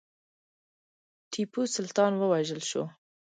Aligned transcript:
ټیپو 1.31 1.61
سلطان 1.75 2.11
ووژل 2.17 2.61
شو. 2.69 2.83